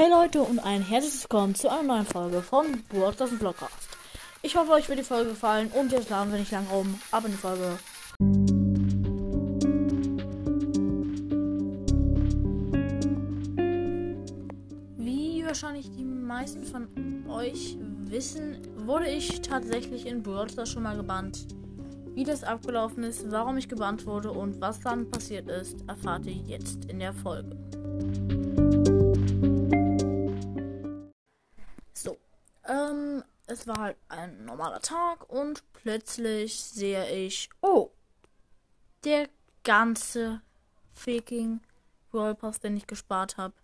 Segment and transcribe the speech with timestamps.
[0.00, 3.90] Hey Leute und ein herzliches Willkommen zu einer neuen Folge von Broadcast Vlogcast.
[4.40, 7.26] Ich hoffe, euch wird die Folge gefallen und jetzt laden wir nicht lang rum, aber
[7.26, 7.78] in die Folge.
[14.96, 16.88] Wie wahrscheinlich die meisten von
[17.28, 21.46] euch wissen, wurde ich tatsächlich in Broadcast schon mal gebannt.
[22.14, 26.32] Wie das abgelaufen ist, warum ich gebannt wurde und was dann passiert ist, erfahrt ihr
[26.32, 27.54] jetzt in der Folge.
[33.60, 37.90] Es war halt ein normaler Tag und plötzlich sehe ich, oh,
[39.04, 39.28] der
[39.64, 40.40] ganze
[40.94, 41.60] faking
[42.12, 43.54] Roll Pass, den ich gespart habe,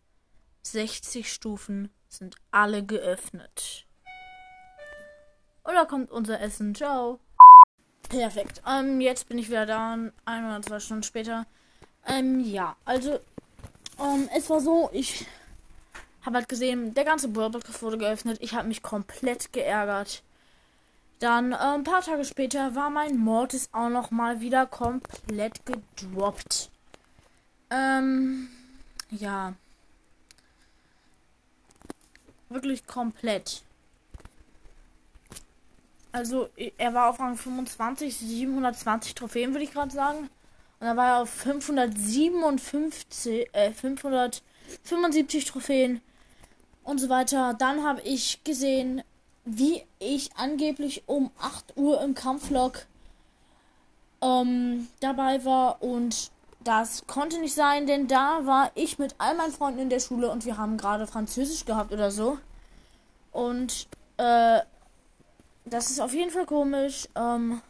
[0.62, 3.86] 60 Stufen sind alle geöffnet.
[5.62, 6.74] Und da kommt unser Essen.
[6.74, 7.18] Ciao.
[8.08, 8.62] Perfekt.
[8.66, 11.46] Ähm, jetzt bin ich wieder da, ein oder zwei Stunden später.
[12.06, 13.18] Ähm, ja, also,
[13.98, 15.26] ähm, es war so, ich
[16.26, 18.38] habe halt gesehen, der ganze Podcast wurde geöffnet.
[18.40, 20.22] Ich habe mich komplett geärgert.
[21.20, 26.70] Dann, äh, ein paar Tage später, war mein Mortis auch noch mal wieder komplett gedroppt.
[27.70, 28.48] Ähm,
[29.10, 29.54] ja.
[32.48, 33.62] Wirklich komplett.
[36.12, 40.18] Also, er war auf Rang 25, 720 Trophäen, würde ich gerade sagen.
[40.18, 46.00] Und dann war er auf 557, äh, 575 Trophäen
[46.86, 47.54] und so weiter.
[47.54, 49.02] Dann habe ich gesehen,
[49.44, 52.86] wie ich angeblich um 8 Uhr im Kampflog
[54.22, 56.30] ähm, dabei war und
[56.64, 60.30] das konnte nicht sein, denn da war ich mit all meinen Freunden in der Schule
[60.30, 62.38] und wir haben gerade Französisch gehabt oder so.
[63.30, 64.60] Und äh,
[65.64, 67.08] das ist auf jeden Fall komisch.
[67.14, 67.60] Ähm,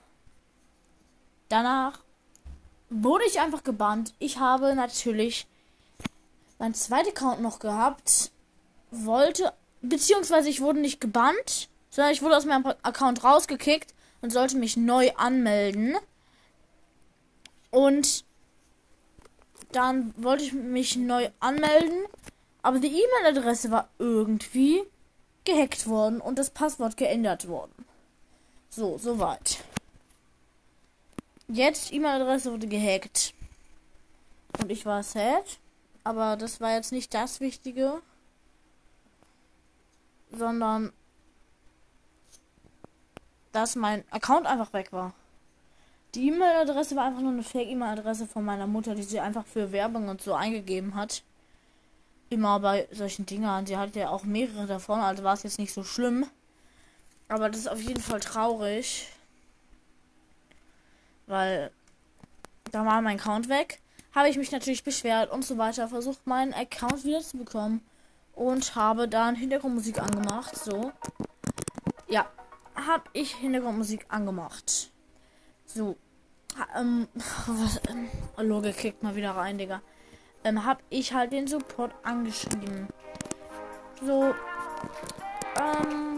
[1.49, 2.01] danach
[2.89, 4.15] wurde ich einfach gebannt.
[4.19, 5.47] Ich habe natürlich
[6.59, 8.31] mein zweiter Account noch gehabt.
[9.05, 9.53] Wollte,
[9.83, 14.77] beziehungsweise ich wurde nicht gebannt, sondern ich wurde aus meinem Account rausgekickt und sollte mich
[14.77, 15.97] neu anmelden.
[17.71, 18.25] Und
[19.73, 22.05] dann wollte ich mich neu anmelden,
[22.63, 24.83] aber die E-Mail-Adresse war irgendwie
[25.45, 27.85] gehackt worden und das Passwort geändert worden.
[28.71, 29.59] So, soweit.
[31.49, 33.35] Jetzt E-Mail-Adresse wurde gehackt.
[34.61, 35.59] Und ich war sad.
[36.03, 38.01] Aber das war jetzt nicht das Wichtige.
[40.31, 40.93] Sondern
[43.53, 45.15] dass mein Account einfach weg war.
[46.15, 50.09] Die E-Mail-Adresse war einfach nur eine Fake-E-Mail-Adresse von meiner Mutter, die sie einfach für Werbung
[50.09, 51.23] und so eingegeben hat.
[52.29, 53.67] Immer bei solchen Dingern.
[53.67, 56.27] Sie hatte ja auch mehrere davon, also war es jetzt nicht so schlimm.
[57.29, 59.09] Aber das ist auf jeden Fall traurig.
[61.27, 61.71] Weil
[62.73, 63.81] da war mein Account weg.
[64.15, 65.89] Habe ich mich natürlich beschwert und so weiter.
[65.89, 67.81] Versucht meinen Account wieder zu bekommen.
[68.37, 70.55] Und habe dann Hintergrundmusik angemacht.
[70.55, 70.93] So.
[72.07, 72.27] Ja.
[72.77, 74.93] Habe ich Hintergrundmusik angemacht.
[75.65, 75.97] So.
[76.79, 77.09] Ähm,
[77.47, 79.83] was, ähm, Logik kickt mal wieder rein, Digga.
[80.45, 82.87] Ähm, hab ich halt den Support angeschrieben.
[84.01, 84.33] So.
[85.59, 86.16] Ähm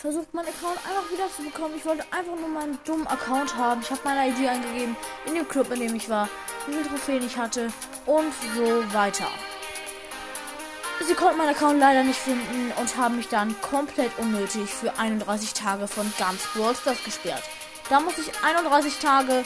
[0.00, 1.74] versucht, meinen Account einfach wieder zu bekommen.
[1.76, 3.82] Ich wollte einfach nur meinen dummen Account haben.
[3.82, 4.96] Ich habe meine ID eingegeben
[5.26, 6.28] in dem Club, in dem ich war,
[6.66, 7.68] wie viele Trophäen ich hatte
[8.06, 9.26] und so weiter.
[11.06, 15.54] Sie konnten meinen Account leider nicht finden und haben mich dann komplett unnötig für 31
[15.54, 17.42] Tage von ganz Brawl Stars gesperrt.
[17.88, 19.44] Da muss ich 31 Tage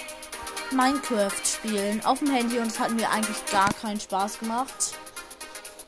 [0.72, 4.94] Minecraft spielen auf dem Handy und es hat mir eigentlich gar keinen Spaß gemacht.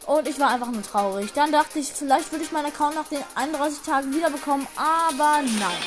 [0.06, 1.32] Und ich war einfach nur traurig.
[1.34, 4.66] Dann dachte ich, vielleicht würde ich meinen Account nach den 31 Tagen wiederbekommen.
[4.76, 5.82] Aber nein.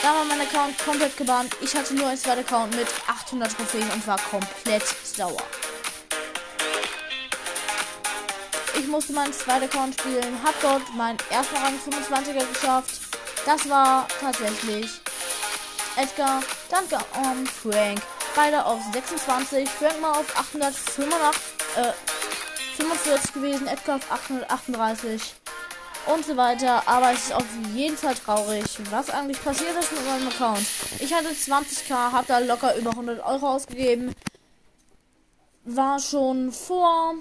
[0.00, 1.56] Da war mein Account komplett gebannt.
[1.60, 5.42] Ich hatte nur einen zweiten Account mit 800 Trophäen und war komplett sauer.
[8.78, 10.38] Ich musste meinen zweiten Account spielen.
[10.44, 13.00] Hab dort meinen ersten Rang 25er geschafft.
[13.44, 14.88] Das war tatsächlich
[15.96, 16.84] Edgar, dann
[17.24, 18.00] um, Frank.
[18.36, 19.68] Beide auf 26.
[19.68, 21.42] Frank mal auf 885.
[21.76, 21.92] Äh,
[22.98, 25.34] 45 gewesen, Edgar auf 838
[26.12, 26.82] und so weiter.
[26.86, 30.66] Aber es ist auf jeden Fall traurig, was eigentlich passiert ist mit meinem Account.
[31.00, 34.14] Ich hatte 20k, habe da locker über 100 Euro ausgegeben.
[35.64, 37.14] War schon vor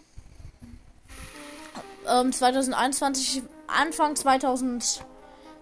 [2.07, 5.03] ähm, 2021, Anfang 2000.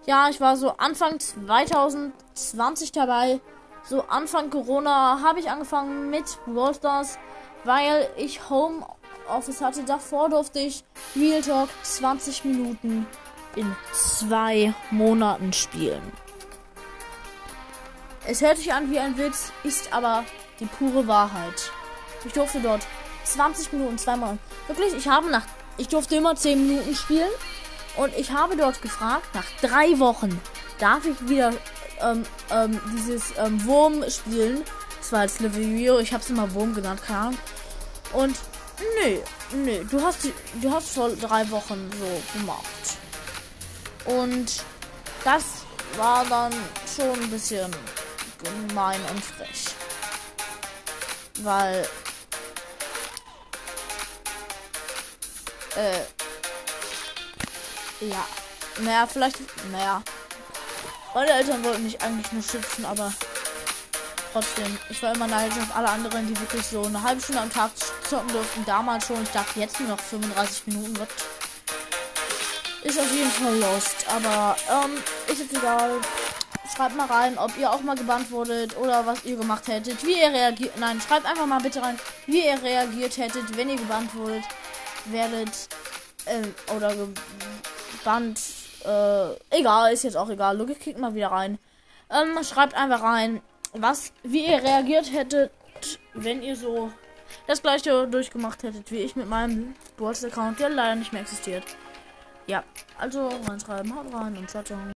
[0.06, 3.40] Ja, ich war so Anfang 2020 dabei.
[3.84, 7.18] So Anfang Corona habe ich angefangen mit Brawl Stars,
[7.64, 8.86] weil ich Home
[9.28, 9.82] Office hatte.
[9.84, 10.84] Davor durfte ich
[11.14, 13.06] Real Talk 20 Minuten
[13.54, 16.02] in zwei Monaten spielen.
[18.26, 20.24] Es hört sich an wie ein Witz, ist aber
[20.58, 21.70] die pure Wahrheit.
[22.24, 22.86] Ich durfte dort
[23.24, 24.38] 20 Minuten, zweimal.
[24.66, 25.44] Wirklich, ich habe nach.
[25.76, 27.30] Ich durfte immer 10 Minuten spielen.
[27.96, 30.40] Und ich habe dort gefragt, nach drei Wochen
[30.78, 31.52] darf ich wieder
[32.00, 34.64] ähm, ähm, dieses ähm, Wurm spielen.
[34.98, 37.38] Das war als Video, ich habe es immer Wurm genannt, keine Ahnung.
[38.12, 38.36] Und
[39.02, 42.66] nee, nee, du hast du hast vor drei Wochen so gemacht.
[44.04, 44.64] Und
[45.24, 45.44] das
[45.96, 46.52] war dann
[46.94, 47.70] schon ein bisschen
[48.42, 49.66] gemein und frech.
[51.42, 51.86] Weil
[55.76, 56.00] äh
[58.00, 58.26] ja.
[58.80, 59.38] Naja, vielleicht.
[59.72, 60.02] Naja.
[61.14, 63.12] Meine Eltern wollten mich eigentlich nur schützen, aber
[64.36, 64.78] trotzdem.
[64.90, 67.70] Ich war immer neidisch auf alle anderen, die wirklich so eine halbe Stunde am Tag
[68.08, 68.64] zocken durften.
[68.66, 69.22] Damals schon.
[69.22, 70.98] Ich dachte jetzt nur noch 35 Minuten.
[70.98, 71.08] Was?
[72.82, 74.04] Ist auf jeden Fall lost.
[74.08, 75.92] Aber, ähm, ist jetzt egal.
[76.74, 80.04] Schreibt mal rein, ob ihr auch mal gebannt wurdet oder was ihr gemacht hättet.
[80.04, 80.76] Wie ihr reagiert.
[80.78, 84.44] Nein, schreibt einfach mal bitte rein, wie ihr reagiert hättet, wenn ihr gebannt wurdet.
[85.06, 85.68] Werdet.
[86.26, 86.92] Ähm, oder
[88.04, 88.38] Band.
[88.84, 90.58] Äh, egal, ist jetzt auch egal.
[90.58, 91.58] Logik klickt mal wieder rein.
[92.10, 93.40] Ähm, schreibt einfach rein,
[93.72, 95.50] was, wie ihr reagiert hättet,
[96.14, 96.90] wenn ihr so
[97.46, 101.64] das gleiche durchgemacht hättet wie ich mit meinem Sports-Account, der leider nicht mehr existiert.
[102.46, 102.62] Ja,
[102.98, 104.95] also reinschreiben, haut rein und ciao, ciao.